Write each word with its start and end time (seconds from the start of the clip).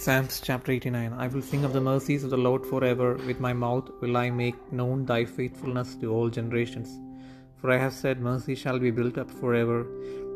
Psalms 0.00 0.40
chapter 0.40 0.70
89 0.70 1.12
I 1.12 1.26
will 1.26 1.42
sing 1.42 1.64
of 1.64 1.72
the 1.72 1.80
mercies 1.80 2.22
of 2.22 2.30
the 2.30 2.36
Lord 2.36 2.64
forever. 2.64 3.14
With 3.26 3.40
my 3.40 3.52
mouth 3.52 3.90
will 4.00 4.16
I 4.16 4.30
make 4.30 4.72
known 4.72 5.04
thy 5.04 5.24
faithfulness 5.24 5.96
to 5.96 6.12
all 6.12 6.28
generations. 6.28 7.00
For 7.56 7.72
I 7.72 7.78
have 7.78 7.92
said, 7.92 8.20
Mercy 8.20 8.54
shall 8.54 8.78
be 8.78 8.92
built 8.92 9.18
up 9.18 9.28
forever. 9.28 9.84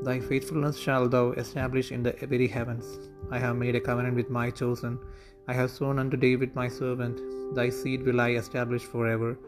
Thy 0.03 0.18
faithfulness 0.18 0.77
shall 0.77 1.09
thou 1.09 1.30
establish 1.43 1.93
in 1.93 2.03
the 2.03 2.12
very 2.22 2.48
heavens. 2.48 2.86
I 3.30 3.39
have 3.39 3.54
made 3.54 3.77
a 3.77 3.80
covenant 3.80 4.17
with 4.17 4.30
my 4.30 4.50
chosen. 4.50 4.98
I 5.46 5.53
have 5.53 5.71
sworn 5.71 6.00
unto 6.00 6.17
David 6.17 6.57
my 6.57 6.67
servant, 6.67 7.21
Thy 7.54 7.68
seed 7.71 8.03
will 8.03 8.21
I 8.21 8.31
establish 8.31 8.82
forever, 8.82 9.39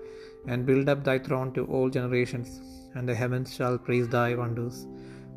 and 0.46 0.65
build 0.65 0.88
up 0.88 1.02
thy 1.02 1.19
throne 1.19 1.52
to 1.55 1.65
all 1.65 1.91
generations, 1.91 2.60
and 2.95 3.09
the 3.09 3.16
heavens 3.16 3.52
shall 3.52 3.78
praise 3.78 4.09
thy 4.09 4.37
wonders. 4.37 4.87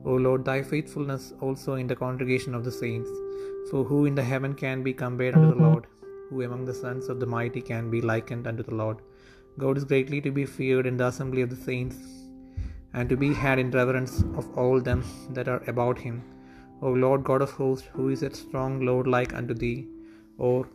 O 0.06 0.14
Lord, 0.14 0.46
thy 0.46 0.62
faithfulness 0.62 1.34
also 1.42 1.74
in 1.74 1.88
the 1.88 1.96
congregation 1.96 2.56
of 2.56 2.64
the 2.64 2.72
saints. 2.72 3.10
For 3.70 3.84
who 3.84 4.06
in 4.06 4.16
the 4.16 4.24
heaven 4.24 4.54
can 4.54 4.84
be 4.84 4.94
compared 4.94 5.36
unto 5.36 5.54
the 5.54 5.64
Lord? 5.68 5.88
Who 6.30 6.42
among 6.44 6.66
the 6.66 6.74
sons 6.74 7.10
of 7.10 7.20
the 7.20 7.26
mighty 7.26 7.62
can 7.62 7.90
be 7.90 8.02
likened 8.02 8.48
unto 8.48 8.64
the 8.64 8.76
Lord? 8.76 8.98
God 9.58 9.78
is 9.78 9.84
greatly 9.84 10.22
to 10.22 10.32
be 10.32 10.46
feared 10.46 10.86
in 10.86 10.98
the 10.98 11.08
assembly 11.08 11.42
of 11.42 11.50
the 11.50 11.64
saints, 11.70 11.98
and 12.94 13.10
to 13.10 13.18
be 13.18 13.34
had 13.34 13.60
in 13.60 13.72
reverence 13.72 14.24
of 14.40 14.58
all 14.58 14.80
them 14.80 15.04
that 15.36 15.48
are 15.48 15.64
about 15.68 15.98
him. 15.98 16.24
O 16.82 16.90
Lord 16.90 17.24
God 17.24 17.42
of 17.42 17.52
hosts, 17.52 17.88
who 17.94 18.10
is 18.10 18.24
a 18.24 18.34
strong 18.34 18.86
Lord 18.86 19.08
like 19.08 19.34
unto 19.34 19.54
thee? 19.54 19.88
Or 20.38 20.68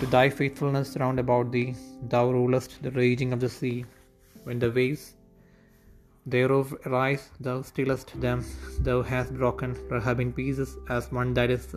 to 0.00 0.06
thy 0.06 0.28
faithfulness 0.28 0.96
round 1.02 1.18
about 1.18 1.50
thee, 1.50 1.74
thou 2.14 2.30
rulest 2.30 2.82
the 2.82 2.90
raging 2.90 3.32
of 3.32 3.40
the 3.40 3.48
sea. 3.48 3.86
When 4.44 4.58
the 4.58 4.70
waves 4.70 5.15
thereof 6.26 6.74
rise, 6.84 7.30
thou 7.40 7.62
stillest 7.62 8.20
them. 8.20 8.44
Thou 8.80 9.02
hast 9.02 9.34
broken 9.34 9.76
Rahab 9.88 10.20
in 10.20 10.32
pieces 10.32 10.76
as 10.88 11.10
one 11.12 11.34
that 11.34 11.50
is 11.50 11.74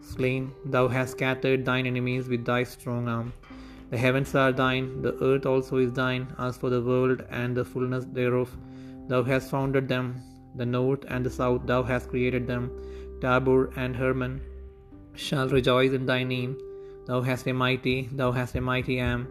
slain. 0.00 0.52
Thou 0.64 0.86
hast 0.88 1.12
scattered 1.12 1.64
thine 1.64 1.86
enemies 1.86 2.28
with 2.28 2.44
thy 2.44 2.62
strong 2.62 3.08
arm. 3.08 3.32
The 3.90 3.98
heavens 3.98 4.34
are 4.34 4.52
thine, 4.52 5.02
the 5.02 5.14
earth 5.24 5.46
also 5.46 5.78
is 5.78 5.92
thine. 5.92 6.28
As 6.38 6.56
for 6.56 6.70
the 6.70 6.82
world 6.82 7.24
and 7.30 7.56
the 7.56 7.64
fullness 7.64 8.04
thereof, 8.04 8.50
thou 9.08 9.22
hast 9.22 9.50
founded 9.50 9.88
them. 9.88 10.22
The 10.54 10.66
north 10.66 11.04
and 11.08 11.26
the 11.26 11.30
south, 11.30 11.66
thou 11.66 11.82
hast 11.82 12.08
created 12.08 12.46
them. 12.46 12.70
Tabor 13.20 13.72
and 13.76 13.96
Hermon 13.96 14.40
shall 15.14 15.48
rejoice 15.48 15.92
in 15.92 16.06
thy 16.06 16.22
name. 16.22 16.56
Thou 17.06 17.20
hast 17.22 17.46
a 17.46 17.52
mighty, 17.52 18.08
thou 18.12 18.30
hast 18.32 18.54
a 18.54 18.60
mighty 18.60 19.00
arm. 19.00 19.26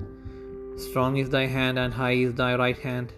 Strong 0.78 1.17
is 1.17 1.30
thy 1.30 1.45
hand, 1.45 1.80
and 1.80 1.94
high 1.94 2.13
is 2.13 2.34
thy 2.34 2.56
right 2.56 2.78
hand. 2.78 3.13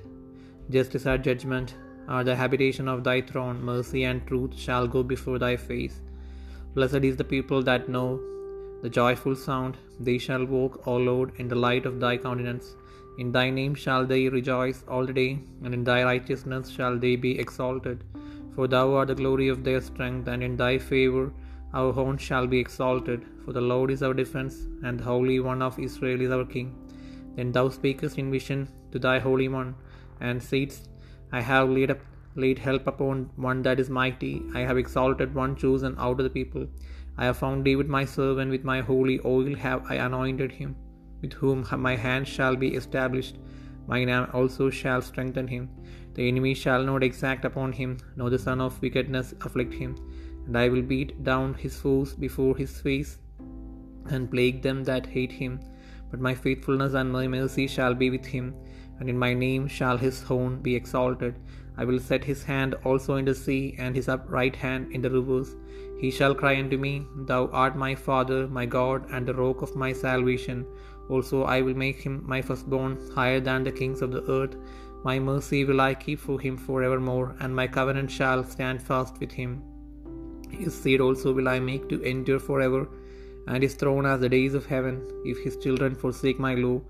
Justice 0.71 1.05
and 1.07 1.23
judgment 1.23 1.75
are 2.07 2.23
the 2.23 2.35
habitation 2.35 2.87
of 2.87 3.03
thy 3.03 3.21
throne. 3.21 3.61
Mercy 3.69 4.03
and 4.03 4.25
truth 4.27 4.57
shall 4.65 4.87
go 4.87 5.01
before 5.01 5.39
thy 5.39 5.55
face. 5.57 6.01
Blessed 6.75 7.03
is 7.09 7.17
the 7.17 7.23
people 7.23 7.63
that 7.63 7.89
know 7.89 8.19
the 8.83 8.89
joyful 8.89 9.35
sound. 9.35 9.77
They 9.99 10.17
shall 10.25 10.45
walk, 10.45 10.87
O 10.87 10.95
Lord, 10.95 11.31
in 11.37 11.47
the 11.47 11.55
light 11.55 11.87
of 11.87 11.99
thy 11.99 12.17
countenance. 12.17 12.75
In 13.17 13.31
thy 13.31 13.49
name 13.49 13.73
shall 13.73 14.05
they 14.05 14.29
rejoice 14.29 14.83
all 14.87 15.05
the 15.07 15.17
day, 15.21 15.31
and 15.63 15.73
in 15.73 15.83
thy 15.83 16.03
righteousness 16.03 16.69
shall 16.69 16.97
they 16.97 17.15
be 17.15 17.33
exalted. 17.43 18.03
For 18.55 18.67
thou 18.67 18.93
art 18.93 19.09
the 19.09 19.15
glory 19.15 19.49
of 19.49 19.63
their 19.63 19.81
strength, 19.81 20.27
and 20.27 20.43
in 20.43 20.55
thy 20.55 20.77
favor 20.77 21.25
our 21.73 21.91
horn 21.91 22.17
shall 22.27 22.47
be 22.53 22.59
exalted. 22.65 23.25
For 23.43 23.53
the 23.57 23.67
Lord 23.73 23.89
is 23.95 24.03
our 24.03 24.13
defense, 24.13 24.55
and 24.83 24.99
the 24.99 25.09
Holy 25.11 25.39
One 25.51 25.63
of 25.67 25.79
Israel 25.87 26.21
is 26.21 26.31
our 26.37 26.45
King. 26.55 26.69
Then 27.35 27.51
thou 27.51 27.69
speakest 27.69 28.17
in 28.21 28.29
vision 28.37 28.61
to 28.91 28.99
thy 28.99 29.17
Holy 29.27 29.49
One, 29.59 29.75
and 30.19 30.41
saidst, 30.41 30.89
I 31.31 31.41
have 31.41 31.69
laid 31.69 31.91
up 31.91 31.99
laid 32.35 32.59
help 32.59 32.87
upon 32.87 33.29
one 33.35 33.61
that 33.63 33.79
is 33.79 33.89
mighty. 33.89 34.43
I 34.53 34.61
have 34.61 34.77
exalted 34.77 35.33
one 35.33 35.55
chosen 35.55 35.95
out 35.97 36.19
of 36.19 36.23
the 36.23 36.29
people. 36.29 36.67
I 37.17 37.25
have 37.25 37.37
found 37.37 37.65
David 37.65 37.89
my 37.89 38.05
servant, 38.05 38.51
with 38.51 38.63
my 38.63 38.81
holy 38.81 39.19
oil 39.25 39.55
have 39.55 39.83
I 39.89 39.95
anointed 39.95 40.51
him, 40.51 40.75
with 41.21 41.33
whom 41.33 41.65
my 41.77 41.95
hand 41.95 42.27
shall 42.27 42.55
be 42.55 42.75
established. 42.75 43.37
Mine 43.87 44.09
arm 44.09 44.29
also 44.33 44.69
shall 44.69 45.01
strengthen 45.01 45.47
him. 45.47 45.69
The 46.13 46.27
enemy 46.27 46.53
shall 46.53 46.83
not 46.83 47.03
exact 47.03 47.45
upon 47.45 47.71
him, 47.73 47.97
nor 48.15 48.29
the 48.29 48.39
son 48.39 48.61
of 48.61 48.81
wickedness 48.81 49.33
afflict 49.41 49.73
him. 49.73 49.95
And 50.45 50.57
I 50.57 50.69
will 50.69 50.81
beat 50.81 51.23
down 51.23 51.55
his 51.55 51.79
foes 51.79 52.13
before 52.13 52.55
his 52.55 52.79
face, 52.79 53.17
and 54.09 54.31
plague 54.31 54.61
them 54.61 54.83
that 54.85 55.05
hate 55.05 55.31
him. 55.31 55.59
But 56.11 56.21
my 56.21 56.33
faithfulness 56.33 56.93
and 56.93 57.11
my 57.11 57.27
mercy 57.27 57.67
shall 57.67 57.93
be 57.93 58.09
with 58.09 58.25
him, 58.25 58.53
and 58.99 59.09
in 59.09 59.17
my 59.17 59.33
name 59.33 59.67
shall 59.67 59.97
his 59.97 60.21
horn 60.23 60.61
be 60.61 60.75
exalted. 60.75 61.35
I 61.77 61.85
will 61.85 61.99
set 61.99 62.23
his 62.23 62.43
hand 62.43 62.75
also 62.83 63.15
in 63.15 63.25
the 63.25 63.35
sea, 63.35 63.75
and 63.77 63.95
his 63.95 64.09
upright 64.09 64.55
hand 64.55 64.91
in 64.91 65.01
the 65.01 65.09
rivers. 65.09 65.55
He 65.99 66.11
shall 66.11 66.35
cry 66.35 66.57
unto 66.59 66.77
me, 66.77 67.05
Thou 67.29 67.47
art 67.47 67.77
my 67.77 67.95
Father, 67.95 68.47
my 68.47 68.65
God, 68.65 69.05
and 69.11 69.25
the 69.25 69.33
rock 69.33 69.61
of 69.61 69.75
my 69.75 69.93
salvation. 69.93 70.65
Also 71.09 71.43
I 71.43 71.61
will 71.61 71.73
make 71.73 72.01
him 72.01 72.23
my 72.25 72.41
firstborn, 72.41 72.97
higher 73.15 73.39
than 73.39 73.63
the 73.63 73.71
kings 73.71 74.01
of 74.01 74.11
the 74.11 74.23
earth. 74.29 74.55
My 75.03 75.17
mercy 75.19 75.63
will 75.63 75.81
I 75.81 75.93
keep 75.93 76.19
for 76.19 76.39
him 76.39 76.57
forevermore, 76.57 77.35
and 77.39 77.55
my 77.55 77.67
covenant 77.67 78.11
shall 78.11 78.43
stand 78.43 78.81
fast 78.81 79.19
with 79.19 79.31
him. 79.31 79.61
His 80.49 80.73
seed 80.73 80.99
also 80.99 81.31
will 81.33 81.47
I 81.47 81.59
make 81.59 81.87
to 81.89 82.01
endure 82.01 82.39
forever, 82.39 82.87
and 83.47 83.63
his 83.63 83.75
throne 83.75 84.05
as 84.05 84.19
the 84.19 84.29
days 84.29 84.53
of 84.53 84.65
heaven. 84.65 85.01
If 85.23 85.37
his 85.39 85.57
children 85.57 85.95
forsake 85.95 86.39
my 86.39 86.55
law, 86.55 86.81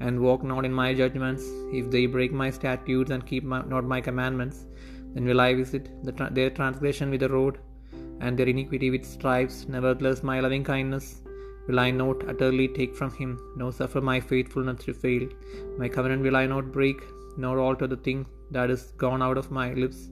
and 0.00 0.20
walk 0.20 0.42
not 0.42 0.64
in 0.64 0.72
my 0.72 0.92
judgments, 0.94 1.44
if 1.72 1.90
they 1.90 2.06
break 2.06 2.32
my 2.32 2.50
statutes 2.50 3.10
and 3.10 3.26
keep 3.26 3.44
my, 3.44 3.62
not 3.62 3.84
my 3.84 4.00
commandments, 4.00 4.66
then 5.14 5.24
will 5.24 5.40
I 5.40 5.54
visit 5.54 5.90
the 6.04 6.12
their 6.30 6.50
transgression 6.50 7.10
with 7.10 7.20
the 7.20 7.28
rod, 7.28 7.58
and 8.20 8.38
their 8.38 8.48
iniquity 8.48 8.90
with 8.90 9.04
stripes. 9.04 9.66
Nevertheless, 9.68 10.22
my 10.22 10.40
loving 10.40 10.64
kindness 10.64 11.22
will 11.68 11.80
I 11.80 11.90
not 11.90 12.28
utterly 12.28 12.68
take 12.68 12.94
from 12.96 13.12
him, 13.12 13.38
nor 13.56 13.72
suffer 13.72 14.00
my 14.00 14.18
faithfulness 14.20 14.84
to 14.84 14.94
fail. 14.94 15.28
My 15.78 15.88
covenant 15.88 16.22
will 16.22 16.36
I 16.36 16.46
not 16.46 16.72
break, 16.72 17.02
nor 17.36 17.58
alter 17.58 17.86
the 17.86 17.96
thing 17.96 18.26
that 18.50 18.70
is 18.70 18.92
gone 18.96 19.22
out 19.22 19.38
of 19.38 19.50
my 19.50 19.72
lips. 19.74 20.08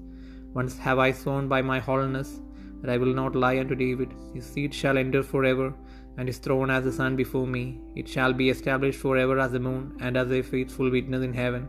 Once 0.55 0.79
have 0.79 0.99
I 0.99 1.13
sworn 1.13 1.49
by 1.49 1.63
my 1.63 1.79
holiness 1.79 2.41
that 2.81 2.91
I 2.91 2.97
will 2.97 3.15
not 3.15 3.37
lie 3.37 3.59
unto 3.59 3.75
David. 3.75 4.13
His 4.35 4.47
seed 4.47 4.75
shall 4.75 4.97
endure 4.97 5.23
forever, 5.23 5.75
and 6.17 6.29
his 6.29 6.39
throne 6.39 6.71
as 6.71 6.85
the 6.85 6.93
sun 6.93 7.17
before 7.17 7.47
me. 7.47 7.81
It 7.95 8.09
shall 8.09 8.33
be 8.33 8.51
established 8.51 9.01
forever 9.01 9.39
as 9.39 9.53
the 9.53 9.61
moon, 9.61 9.97
and 10.01 10.17
as 10.17 10.31
a 10.31 10.43
faithful 10.43 10.91
witness 10.91 11.23
in 11.23 11.35
heaven. 11.35 11.69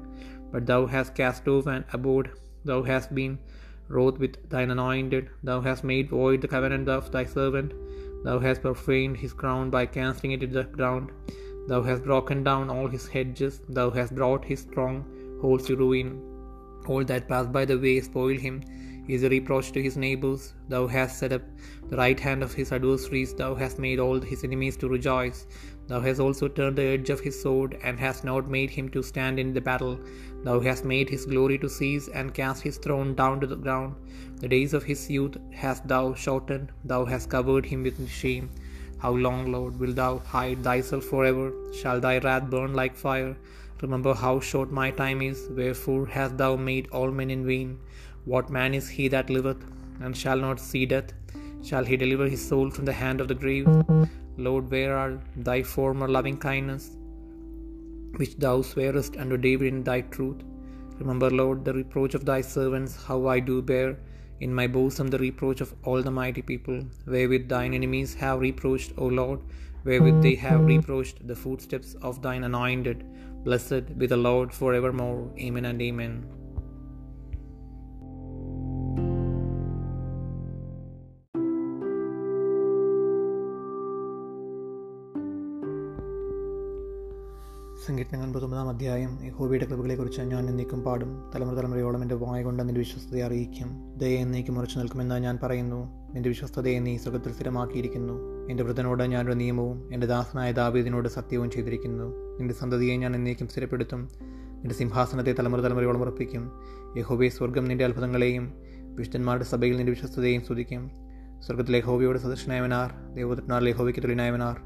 But 0.52 0.66
thou 0.66 0.85
hast 0.85 1.16
cast 1.16 1.47
off 1.47 1.68
and 1.68 1.85
abhorred, 1.94 2.31
thou 2.66 2.84
hast 2.84 3.16
been 3.16 3.40
wroth 3.88 4.19
with 4.19 4.50
thine 4.50 4.72
anointed, 4.72 5.29
thou 5.44 5.62
hast 5.62 5.84
made 5.84 6.09
void 6.09 6.41
the 6.41 6.47
covenant 6.47 6.90
of 6.90 7.12
thy 7.12 7.25
servant, 7.25 7.74
thou 8.24 8.40
hast 8.40 8.62
profaned 8.62 9.18
his 9.18 9.34
crown 9.34 9.69
by 9.69 9.85
casting 9.85 10.31
it 10.31 10.41
to 10.41 10.47
the 10.47 10.63
ground. 10.63 11.12
Thou 11.68 11.81
hast 11.84 12.03
broken 12.03 12.44
down 12.44 12.69
all 12.69 12.88
his 12.88 13.08
hedges, 13.08 13.62
thou 13.69 13.90
hast 13.90 14.16
brought 14.16 14.46
his 14.46 14.62
strong 14.62 15.06
holds 15.41 15.66
to 15.68 15.75
ruin. 15.75 16.22
All 16.88 17.03
that 17.06 17.28
pass 17.28 17.47
by 17.47 17.66
the 17.66 17.78
way 17.78 18.00
spoil 18.02 18.38
him 18.38 18.62
is 19.12 19.24
a 19.24 19.30
reproach 19.30 19.72
to 19.72 19.82
his 19.82 19.98
neighbors. 19.98 20.54
Thou 20.70 20.88
hast 20.88 21.20
set 21.20 21.34
up 21.34 21.42
the 21.90 21.98
right 21.98 22.20
hand 22.20 22.44
of 22.44 22.54
his 22.54 22.72
adversaries, 22.72 23.34
thou 23.34 23.54
hast 23.56 23.80
made 23.80 24.00
all 24.00 24.20
his 24.20 24.44
enemies 24.44 24.78
to 24.78 24.88
rejoice. 24.88 25.48
Thou 25.88 26.00
hast 26.00 26.20
also 26.20 26.48
turned 26.48 26.78
the 26.78 26.84
edge 26.84 27.10
of 27.10 27.20
his 27.20 27.42
sword, 27.42 27.78
and 27.84 28.00
hast 28.00 28.24
not 28.24 28.50
made 28.50 28.70
him 28.70 28.90
to 28.90 29.04
stand 29.04 29.40
in 29.40 29.54
the 29.54 29.62
battle. 29.62 30.00
Thou 30.44 30.60
hast 30.60 30.86
made 30.86 31.10
his 31.10 31.26
glory 31.26 31.58
to 31.60 31.70
cease, 31.70 32.08
and 32.08 32.34
cast 32.34 32.64
his 32.64 32.78
throne 32.78 33.14
down 33.16 33.42
to 33.42 33.48
the 33.48 33.56
ground. 33.56 33.96
The 34.40 34.48
days 34.48 34.74
of 34.74 34.84
his 34.84 35.10
youth 35.10 35.38
hast 35.52 35.88
thou 35.88 36.14
shortened, 36.14 36.72
thou 36.86 37.04
hast 37.06 37.30
covered 37.30 37.66
him 37.66 37.84
with 37.84 38.10
shame. 38.10 38.50
How 39.00 39.12
long, 39.12 39.52
Lord, 39.52 39.80
wilt 39.80 39.96
thou 39.96 40.20
hide 40.20 40.64
thyself 40.64 41.06
forever? 41.06 41.52
Shall 41.74 42.00
thy 42.00 42.20
wrath 42.20 42.50
burn 42.50 42.74
like 42.74 42.96
fire? 42.96 43.36
Remember 43.82 44.14
how 44.14 44.40
short 44.40 44.72
my 44.72 44.92
time 44.92 45.22
is, 45.24 45.50
wherefore 45.50 46.06
hast 46.06 46.38
thou 46.38 46.56
made 46.56 46.88
all 46.92 47.12
men 47.12 47.32
in 47.32 47.46
vain? 47.46 47.80
What 48.26 48.50
man 48.50 48.74
is 48.74 48.88
he 48.88 49.08
that 49.08 49.29
liveth, 49.29 49.66
and 50.00 50.16
shall 50.16 50.38
not 50.38 50.59
see 50.59 50.85
death? 50.85 51.14
Shall 51.64 51.84
he 51.84 51.97
deliver 51.97 52.28
his 52.28 52.47
soul 52.47 52.70
from 52.70 52.85
the 52.85 52.94
hand 52.94 53.22
of 53.22 53.28
the 53.28 53.35
grave? 53.35 53.68
Lord, 54.38 54.70
where 54.72 54.96
are 54.97 55.20
thy 55.35 55.64
former 55.64 56.08
loving 56.08 56.38
kindness, 56.38 56.91
which 58.18 58.38
thou 58.38 58.62
swearest 58.62 59.18
unto 59.18 59.38
David 59.38 59.73
in 59.73 59.84
thy 59.84 60.02
truth? 60.02 60.44
Remember, 61.00 61.29
Lord, 61.29 61.66
the 61.66 61.73
reproach 61.73 62.14
of 62.14 62.26
thy 62.26 62.41
servants, 62.41 62.96
how 63.03 63.28
I 63.28 63.40
do 63.40 63.62
bear 63.62 63.97
in 64.40 64.53
my 64.53 64.68
bosom 64.68 65.08
the 65.08 65.20
reproach 65.20 65.62
of 65.62 65.73
all 65.84 66.02
the 66.02 66.12
mighty 66.12 66.41
people, 66.41 66.84
wherewith 67.06 67.47
thine 67.47 67.73
enemies 67.73 68.14
have 68.16 68.40
reproached, 68.40 68.94
O 68.97 69.06
Lord, 69.06 69.40
wherewith 69.84 70.22
they 70.22 70.35
have 70.35 70.66
reproached 70.66 71.28
the 71.28 71.35
footsteps 71.35 71.96
of 72.02 72.22
thine 72.22 72.44
anointed. 72.44 73.03
Blessed 73.44 73.97
be 73.97 74.06
the 74.06 74.18
Lord 74.18 74.53
for 74.53 74.73
evermore. 74.73 75.32
Amen 75.40 75.66
and 75.66 75.82
amen. 75.82 76.41
സങ്കീർത്തനങ്ങൾ 87.88 88.34
പത്തൊമ്പതാം 88.34 88.70
അധ്യായം 88.70 89.26
യഹോബയുടെ 89.26 89.66
കൃപകളെക്കുറിച്ച് 89.66 90.22
ഞാൻ 90.22 90.50
എന്നേക്കും 90.50 90.84
പാടും 90.84 91.32
തലമുറ 91.36 91.56
തലമുറയോളം 91.56 92.02
എന്റെ 92.02 92.16
വായ 92.16 92.44
കൊണ്ട് 92.44 92.64
നിന്റെ 92.64 92.80
വിശ്വസ്തയെ 92.80 93.24
അറിയിക്കും. 93.24 93.98
ദയ 93.98 94.16
എന്നേക്കും 94.16 94.60
ഉറച്ചു 94.60 94.80
നിൽക്കുമെന്ന് 94.80 95.16
ഞാൻ 95.16 95.40
പറയുന്നു. 95.44 96.12
നിന്റെ 96.14 96.30
വിശ്വസ്തതയെ 96.30 96.80
നീ 96.80 96.98
സുഖത്തിൽ 96.98 97.34
സ്ഥിരമാക്കിയിരിക്കുന്നു. 97.34 98.48
എന്റെ 98.50 98.64
വൃദ്ധനോട് 98.64 99.04
ഞാനൊരു 99.04 99.36
നിയമവും 99.36 99.94
എന്റെ 99.94 100.08
ദാസനായ 100.08 100.52
ദാവീദിനോട് 100.52 101.10
സത്യവും 101.10 101.52
ചെയ്തിരിക്കുന്നു. 101.52 102.38
നിന്റെ 102.38 102.54
സന്തതിയെ 102.54 102.96
ഞാൻ 102.96 103.16
എന്നേക്കും 103.16 103.48
സ്ഥിരപ്പെടുത്തും. 103.48 104.10
നിന്റെ 104.20 104.76
സിംഹാസനത്തെ 104.76 105.32
തലമുറ 105.32 105.60
തലമുറയോളം 105.60 106.02
ഉറപ്പിക്കും. 106.02 106.52
യഹോബെ 106.98 107.30
സ്വർഗം 107.30 107.66
നിന്റെ 107.66 107.86
അത്ഭുതങ്ങളെയും 107.86 108.54
വിശുദ്ധന്മാരുടെ 108.96 109.44
സഭയിൽ 109.44 109.78
നിന്റെ 109.78 109.92
വിശ്വസ്തതയും 109.92 110.42
സ്തുതിക്കും. 110.42 110.92
സ്വർഗത്തിലെ 111.40 111.80
ഹോബിയോട് 111.80 112.20
സദൃശനായവനാർ 112.20 113.16
ദൈവപുത്രന്മാരിൽ 113.16 113.66
ലേഹോബിക്ക് 113.66 114.00
തുല്യനായവനാർ 114.00 114.62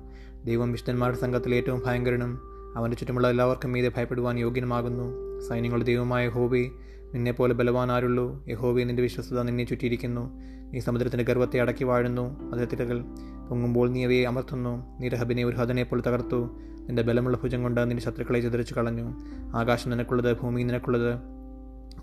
ദൈവം 0.45 0.71
വിശുദ്ധന്മാരുടെ 0.71 1.17
സംഘത്തിൽ 1.17 1.55
ഏറ്റവും 1.55 1.83
ഭയങ്കരനും 1.85 2.54
അവന്റെ 2.75 2.97
ചുറ്റുമുള്ള 2.97 3.29
എല്ലാവർക്കും 3.29 3.71
മീതെ 3.71 3.91
ഭയപ്പെടുവാൻ 3.97 4.39
യോഗ്യനുമാകുന്നു. 4.39 5.39
സൈന്യങ്ങളുടെ 5.49 5.85
ദൈവമായ 5.85 6.29
ഹോബി 6.29 6.71
നിന്നെപ്പോലെ 7.13 7.53
ബലവാൻ 7.53 7.91
ആരുള്ളൂ? 7.91 8.45
യഹോബെ 8.47 8.83
നിന്റെ 8.83 9.03
വിശ്വസ്തത 9.03 9.41
നിന്നെ 9.41 9.63
ചുറ്റിയിരിക്കുന്നു. 9.63 10.41
നീ 10.73 10.79
സമുദ്രത്തിന്റെ 10.79 11.23
ഗർഭത്തെ 11.23 11.59
അടക്കി 11.59 11.83
വാഴുന്നു. 11.83 12.51
അതിലെ 12.51 12.65
തിരകൾ 12.65 13.01
പൊങ്ങുമ്പോൾ 13.49 13.89
നീ 13.89 14.05
അവയെ 14.05 14.25
അമർത്തുന്നു. 14.25 14.99
നീ 14.99 15.07
രഹബിനെ 15.07 15.43
ഒരു 15.45 15.55
ഹതനെ 15.55 15.83
പോലെ 15.83 16.09
തകർത്തു. 16.09 16.49
നിന്റെ 16.79 17.03
ബലമുള്ള 17.03 17.37
ഭുജം 17.37 17.63
കൊണ്ട് 17.63 17.81
നിന്റെ 17.81 18.03
ശത്രുക്കളെ 18.03 18.39
ചിതറിച്ചു 18.39 18.73
കളഞ്ഞു. 18.73 19.13
ആകാശം 19.55 19.89
നിനക്കുള്ളത് 19.89 20.37
ഭൂമി 20.39 20.63
നിനക്കുള്ളത് 20.63 21.19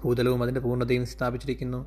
ഭൂതലവും 0.05 0.43
അതിന്റെ 0.43 0.61
പൂർണതയും 0.61 1.07
സ്ഥാപിച്ചിരിക്കുന്നു. 1.07 1.87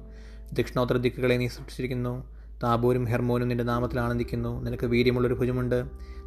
ദക്ഷിണോത്തര 0.53 0.97
ദിക്കുകളെ 0.97 1.35
നീ 1.35 1.47
സൃഷ്ടിച്ചിരിക്കുന്നു. 1.47 2.35
താബൂരും 2.63 3.05
ഹെർമോനും 3.05 3.47
നിന്റെ 3.47 3.63
നാമത്തിൽ 3.63 3.99
ആനന്ദിക്കുന്നു. 3.99 4.63
നിനക്ക് 4.63 4.85
വീര്യമുള്ളൊരു 4.85 5.33
ഭുജമുണ്ട്. 5.33 5.83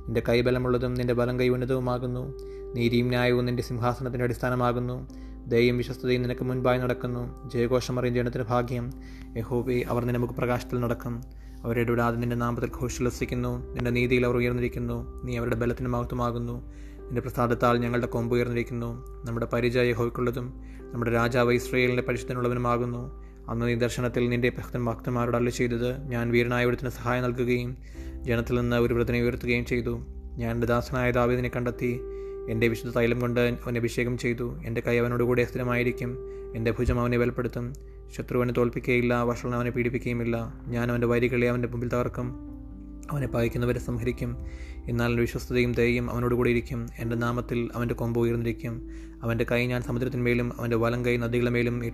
നിന്റെ 0.08 0.22
കൈബലമുള്ളതും 0.28 0.94
നിന്റെ 0.94 1.14
ബലം 1.14 1.40
കൈ 1.40 1.49
ഉന്നതവുമാകുന്നു 1.49 2.38
നീതിയും 2.75 3.08
ന്യായവും 3.08 3.44
നിന്റെ 3.44 3.62
സിംഹാസനത്തിന്റെ 3.62 4.25
അടിസ്ഥാനമാകുന്നു. 4.25 5.08
ദയയും 5.46 5.76
വിശ്വസ്തതയും 5.76 6.22
നിനക്ക് 6.22 6.44
മുൻപായി 6.44 6.78
നടക്കുന്നു. 6.78 7.49
ജയഘോഷം 7.49 7.99
അറിയും 7.99 8.14
ജനത്തിന് 8.14 8.43
ഭാഗ്യം. 8.43 8.90
യഹോബി 9.37 9.87
അവർ 9.88 10.05
നിന്റെ 10.05 10.20
മുഖപ്രകാശത്തിൽ 10.20 10.81
നടക്കും. 10.81 11.22
അവരുടെ 11.64 11.90
വിടാതെ 11.90 12.16
നിന്റെ 12.16 12.37
നാമത്തിൽ 12.37 12.70
ഘോഷിലസിക്കുന്നു 12.82 13.72
നിന്റെ 13.75 13.90
നീതിയിൽ 13.90 14.26
അവർ 14.26 14.37
ഉയർന്നിരിക്കുന്നു. 14.37 15.22
നീ 15.25 15.37
അവരുടെ 15.37 15.56
ബലത്തിന് 15.56 15.88
മഹത്വമാകുന്നു. 15.88 16.72
നിന്റെ 17.02 17.20
പ്രസാദത്താൽ 17.20 17.78
ഞങ്ങളുടെ 17.78 18.06
കൊമ്പ് 18.06 18.37
ഉയർന്നിരിക്കുന്നു. 18.37 19.06
നമ്മുടെ 19.25 19.46
പരിചയ 19.52 19.90
യഹോയ്ക്കുള്ളതും 19.90 20.61
നമ്മുടെ 20.93 21.11
രാജാവ് 21.11 21.52
ഇസ്രയേലിന്റെ 21.52 22.02
പരിശുദ്ധനുള്ളവനുമാകുന്നു. 22.02 23.27
അന്ന് 23.49 23.67
നീ 23.67 23.75
ദർശനത്തിൽ 23.75 24.29
നിന്റെ 24.29 24.49
ഭക്തൻ 24.49 24.85
ഭക്തന്മാരോട് 24.85 25.37
അല്ല 25.37 25.50
ചെയ്തത് 25.50 26.06
ഞാൻ 26.06 26.31
വീരനായ 26.31 26.65
ഒരുത്തിന് 26.65 26.91
സഹായം 26.91 27.23
നൽകുകയും 27.23 27.77
ജനത്തിൽ 28.21 28.61
നിന്ന് 28.61 28.77
ഒരു 28.77 28.95
വ്രതനെ 28.95 29.23
ഉയർത്തുകയും 29.23 29.67
ചെയ്തു. 29.67 30.06
ഞാൻ 30.37 30.55
എന്റെ 30.55 30.67
ദാസനായ 30.67 31.11
ദാവീദിനെ 31.11 31.50
കണ്ടെത്തി. 31.56 32.00
എന്റെ 32.50 32.69
വിശുദ്ധ 32.69 32.97
തൈലം 32.97 33.21
കൊണ്ട് 33.21 33.41
അവനെ 33.41 33.79
അഭിഷേകം 33.79 34.19
ചെയ്തു. 34.19 34.61
എന്റെ 34.67 34.81
കൈ 34.81 34.99
അവനോടുകൂടെ 34.99 35.45
സ്ഥിരമായിരിക്കും. 35.45 36.19
എന്റെ 36.56 36.71
ഭുജം 36.71 37.00
അവനെ 37.00 37.19
ബലപ്പെടുത്തും. 37.19 37.73
ശത്രുവിനെ 38.17 38.53
തോൽപ്പിക്കുകയില്ല. 38.53 39.23
വഷളൻ 39.23 39.55
അവനെ 39.55 39.71
പീഡിപ്പിക്കുകയുമില്ല. 39.71 40.55
ഞാൻ 40.67 40.91
അവന്റെ 40.91 41.06
വരികളെ 41.06 41.49
അവന്റെ 41.49 41.69
മുമ്പിൽ 41.69 41.89
തകർക്കും. 41.89 42.33
അവനെ 43.11 43.27
പകയ്ക്കുന്നവരെ 43.27 43.79
സംഹരിക്കും. 43.79 44.37
എന്നാൽ 44.89 45.21
വിശ്വസ്തതയും 45.21 45.73
ദയയും 45.73 46.11
അവനോടുകൂടി 46.11 46.50
ഇരിക്കും. 46.50 46.89
എന്റെ 46.99 47.17
നാമത്തിൽ 47.17 47.69
അവന്റെ 47.75 47.95
കൊമ്പ് 47.95 48.21
ഉയർന്നിരിക്കും. 48.21 48.89
അവന്റെ 49.23 49.47
കൈ 49.53 49.67
ഞാൻ 49.67 49.83
സമുദ്രത്തിന്മേലും 49.83 50.61
അവന്റെ 50.61 50.77
വലം 50.77 51.05
കൈ 51.05 51.17
നദികളുടെ 51.17 51.50
മേലും 51.50 51.85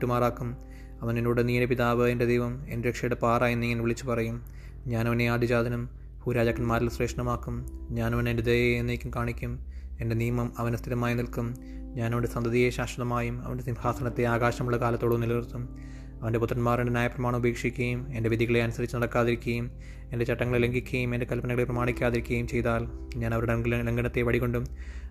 അവൻ 1.03 1.19
എന്നോട് 1.19 1.49
നീ 1.49 1.55
എന്റെ 1.55 1.67
പിതാവ് 1.67 2.09
എന്റെ 2.09 2.25
ദൈവം 2.25 2.65
എന്റെ 2.69 2.89
രക്ഷയുടെ 2.89 3.15
പാറ 3.15 3.45
എന്നിങ്ങനെ 3.45 3.83
വിളിച്ചു 3.83 4.07
പറയും. 4.07 4.43
ഞാൻ 4.87 5.09
അവനെ 5.09 5.25
ആദിജാതനും 5.25 5.89
ഭൂരാജാക്കന്മാരിൽ 6.27 6.91
ശ്രേഷ്ഠമാക്കും 6.91 7.67
ഞാൻ 7.91 8.29
എന്റെ 8.29 8.43
ദയയെ 8.43 8.79
എന്നേക്കും 8.79 9.11
കാണിക്കും. 9.17 9.59
എന്റെ 10.01 10.17
നിയമം 10.17 10.53
അവന് 10.59 10.77
സ്ഥിരമായി 10.77 11.15
നിൽക്കും. 11.15 11.55
ഞാൻ 11.97 12.13
അവന്റെ 12.13 12.29
സന്തതിയെ 12.29 12.71
ശാശ്വതമായും 12.71 13.45
അവന്റെ 13.45 13.65
സിംഹാസനത്തെ 13.65 14.25
ആകാശമുള്ള 14.25 14.77
കാലത്തോടും 14.77 15.21
നിലനിർത്തും. 15.21 15.77
അവന്റെ 16.23 16.39
പുത്രന്മാർ 16.39 16.81
എന്റെ 16.81 16.93
ഉപേക്ഷിക്കുകയും 17.37 18.07
എന്റെ 18.13 18.31
വിധികളെ 18.31 18.63
അനുസരിച്ച് 18.63 18.97
നടക്കാതിരിക്കുകയും 18.97 19.71
എന്റെ 20.13 20.25
ചട്ടങ്ങളെ 20.25 20.59
ലംഘിക്കുകയും 20.59 21.15
എന്റെ 21.15 21.27
കൽപ്പനകളെ 21.27 21.65
പ്രമാണിക്കാതിരിക്കുകയും 21.65 22.49
ചെയ്താൽ 22.49 22.87
ഞാൻ 23.17 23.35
അവരുടെ 23.35 23.53
ലംഘനത്തെ 23.83 24.23
വടികൊണ്ടും 24.23 24.65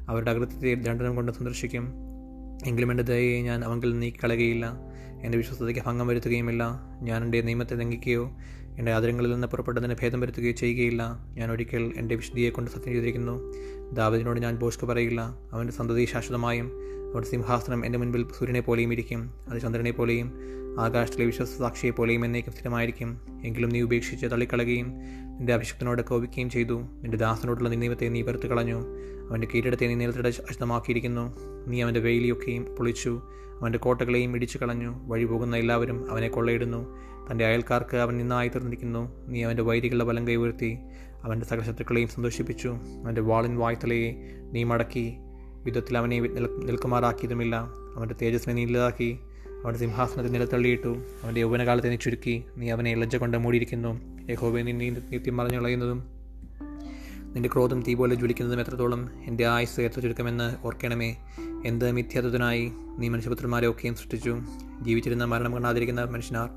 അവരുടെ 0.09 0.31
അകൃത്യത്തെ 0.31 0.73
ദണ്ഡനം 0.73 1.15
കൊണ്ടും 1.15 1.35
സന്ദർശിക്കും. 1.35 1.93
എങ്കിലും 2.65 2.91
എന്റെ 2.91 3.03
ദയയെ 3.03 3.41
ഞാൻ 3.41 3.63
അവങ്കിൽ 3.63 3.99
നീക്കിക്കളയുകയില്ല. 3.99 4.73
എന്റെ 5.23 5.37
വിശ്വസ്തതയ്ക്ക് 5.37 5.81
ഭംഗം 5.85 6.07
വരുത്തുകയുമില്ല. 6.07 6.63
ഞാൻ 7.01 7.23
എന്റെ 7.23 7.41
നിയമത്തെ 7.41 7.75
ലംഘിക്കുകയോ 7.75 8.31
എന്റെ 8.77 8.91
ആദരങ്ങളിൽ 8.91 9.33
നിന്ന് 9.33 9.47
പുറപ്പെട്ടതിനെ 9.47 9.95
ഭേദം 10.01 10.19
വരുത്തുകയോ 10.19 10.51
ചെയ്യുകയില്ല. 10.51 11.03
ഞാൻ 11.33 11.51
ഒരിക്കൽ 11.51 11.93
എന്റെ 11.97 12.15
വിശുദ്ധിയെ 12.15 12.49
കൊണ്ട് 12.49 12.71
സത്യം 12.71 12.93
ചെയ്തിരിക്കുന്നു. 12.93 13.53
ദാവതിനോട് 13.93 14.39
ഞാൻ 14.39 14.55
ബോഷ്ക 14.55 14.85
പറയില്ല. 14.85 15.21
അവന്റെ 15.51 15.73
സന്തതി 15.73 16.05
ശാശ്വതമായും 16.05 16.71
അവരുടെ 17.13 17.27
സിംഹാസനം 17.27 17.85
എന്റെ 17.85 17.99
മുൻപിൽ 17.99 18.25
സൂര്യനെ 18.39 18.59
പോലെയും 18.59 18.93
ഇരിക്കും. 18.93 19.33
അത് 19.49 19.61
ചന്ദ്രനെ 19.61 19.91
പോലെയും 19.91 20.33
ആകാശത്തിലെ 20.79 21.25
വിശ്വസ 21.25 21.57
സാക്ഷിയെ 21.57 21.91
പോലെയും 21.91 22.25
എന്നേക്കും 22.25 22.53
സ്ഥിരമായിരിക്കും. 22.53 23.21
എങ്കിലും 23.45 23.69
നീ 23.69 23.81
ഉപേക്ഷിച്ച് 23.81 24.25
തള്ളിക്കളയുകയും 24.25 24.93
നിന്റെ 25.43 25.53
അഭിഷക്തനോട് 25.53 26.01
കോപിക്കുകയും 26.01 26.49
ചെയ്തു. 26.49 26.73
നിന്റെ 26.73 27.17
ദാസനോടുള്ള 27.17 27.69
നിന്നീമത്തെ 27.69 28.09
നീ 28.09 28.21
പെറുത്ത് 28.21 28.47
കളഞ്ഞു. 28.47 28.83
അവന്റെ 29.29 29.47
കീരിടത്തെ 29.55 29.87
നീ 29.87 29.93
നിലത്തിടെ 29.93 30.29
അശുദ്ധമാക്കിയിരിക്കുന്നു. 30.29 31.35
നീ 31.67 31.81
അവന്റെ 31.81 31.99
വെയിലിയൊക്കെയും 31.99 32.75
പൊളിച്ചു. 32.75 33.21
അവന്റെ 33.61 33.79
കോട്ടകളെയും 33.79 34.35
ഇടിച്ചു 34.35 34.57
കളഞ്ഞു. 34.57 35.07
വഴി 35.07 35.25
പോകുന്ന 35.25 35.55
എല്ലാവരും 35.55 36.11
അവനെ 36.11 36.27
കൊള്ളയിടുന്നു. 36.27 36.97
തന്റെ 37.31 37.45
അയൽക്കാർക്ക് 37.45 37.97
അവൻ 37.97 38.17
നിന്നായി 38.17 38.47
തീർന്നിരിക്കുന്നു. 38.47 39.27
നീ 39.27 39.43
അവന്റെ 39.43 39.63
വൈരികളുടെ 39.63 40.03
ബലം 40.03 40.27
കൈ 40.27 40.35
ഉയർത്തി 40.35 40.77
അവന്റെ 41.23 41.45
സകല 41.45 41.61
ശത്രുക്കളെയും 41.61 42.07
സന്തോഷിപ്പിച്ചു. 42.07 42.67
അവന്റെ 43.03 43.21
വാളിൻ 43.21 43.57
വായ്ത്തലയെ 43.57 44.13
നീ 44.51 44.63
മടക്കി. 44.63 45.13
യുദ്ധത്തിൽ 45.67 45.97
അവനെ 45.97 46.19
നിൽക്കുമാറാക്കിയതുമില്ല. 46.63 47.55
അവന്റെ 47.95 48.15
തേജസ്സിനെ 48.21 48.53
നീ 48.53 48.63
ഇല്ലാതാക്കി. 48.63 49.19
അവന്റെ 49.63 49.79
സിംഹാസനത്തെ 49.79 50.29
നിലത്തള്ളിയിട്ടു 50.29 50.97
അവന്റെ 51.23 51.41
യൗവനകാലത്തെ 51.41 51.89
നീ 51.89 51.95
ചുരുക്കി. 51.95 52.43
നീ 52.57 52.69
അവനെ 52.69 52.95
ലജ്ജ 52.95 53.15
കൊണ്ട് 53.15 53.37
മൂടിയിരിക്കുന്നു. 53.37 53.91
യഹോബെ 54.31 54.61
നീ 54.61 54.89
നിത്യം 54.89 55.37
മറഞ്ഞു 55.37 55.57
കളയുന്നതും 55.57 56.13
നിന്റെ 57.33 57.49
ക്രോധം 57.53 57.81
തീ 57.81 57.93
പോലെ 57.93 58.15
ജ്വലിക്കുന്നതും 58.15 58.61
എത്രത്തോളം 58.61 59.09
എന്റെ 59.25 59.47
ആയുസ് 59.47 59.81
എത്ര 59.81 59.99
ചുരുക്കമെന്ന് 59.99 60.55
ഓർക്കണമേ. 60.65 61.15
എന്ത് 61.65 61.91
മിഥ്യാത്വത്തിനായി 61.91 62.71
നീ 62.97 63.09
മനുഷ്യപുത്രന്മാരെ 63.09 63.69
ഒക്കെയും 63.69 63.95
സൃഷ്ടിച്ചു? 63.95 64.37
ജീവിച്ചിരുന്ന 64.81 65.25
മരണം 65.25 65.53
കാണാതിരിക്കുന്ന 65.53 66.03
മനുഷ്യനാർ 66.03 66.49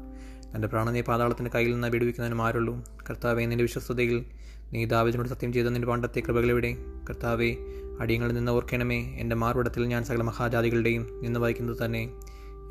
തന്റെ 0.54 0.68
പ്രാണനെ 0.68 1.00
പാതാളത്തിന്റെ 1.00 1.50
കയ്യിൽ 1.54 1.72
നിന്ന് 1.72 1.88
വിടുവിക്കുന്നതിനും 1.88 2.42
ആരുള്ളൂ. 2.42 2.84
കർത്താവെ 3.10 3.42
നിന്റെ 3.42 3.62
വിശ്വസ്തതയിൽ 3.62 4.24
നീ 4.72 4.84
ദാവിദിനോട് 4.84 5.28
സത്യം 5.28 5.52
ചെയ്ത 5.52 5.66
നിന്റെ 5.66 5.88
പണ്ടത്തെ 5.88 6.20
കൃപകളെവിടെ? 6.20 6.76
കർത്താവെ 7.08 7.56
അടിയങ്ങളിൽ 8.00 8.34
നിന്ന് 8.34 8.52
ഓർക്കണമേ. 8.52 9.16
എന്റെ 9.18 9.36
മാർവിടത്തിൽ 9.36 9.84
ഞാൻ 9.84 10.04
സകല 10.04 10.22
മഹാജാതികളുടെയും 10.22 11.20
നിന്ന് 11.22 11.40
വഹിക്കുന്നത് 11.40 11.84
തന്നെ. 11.84 12.10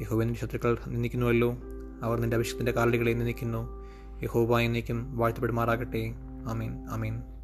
യഹോവൻ 0.02 0.36
ശത്രുക്കൾ 0.36 0.78
നിന്ദിക്കുന്നുവല്ലോ. 0.88 1.58
അവർ 2.04 2.20
നിന്റെ 2.20 2.36
അഭിഷേകത്തിന്റെ 2.36 2.72
കാലടികളെ 2.72 3.12
നിന്ദിക്കുന്നു. 3.12 3.86
യഹോബ 4.24 4.60
എന്നേക്കും 4.60 5.18
വാഴ്ത്തപ്പെടുമാറാകട്ടെ. 5.18 6.14
അമീൻ 6.50 6.88
ആമീൻ. 6.90 7.35